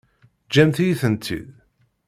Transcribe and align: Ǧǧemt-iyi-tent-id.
Ǧǧemt-iyi-tent-id. 0.47 1.47